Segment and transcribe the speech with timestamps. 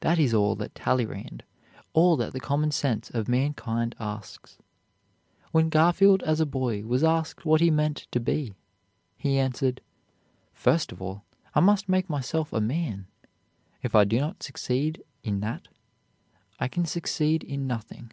[0.00, 1.42] That is all that Talleyrand,
[1.92, 4.56] all that the common sense of mankind asks.
[5.52, 8.54] When Garfield as a boy was asked what he meant to be
[9.18, 9.82] he answered:
[10.54, 13.06] "First of all, I must make myself a man;
[13.82, 15.68] if I do not succeed in that,
[16.58, 18.12] I can succeed in nothing."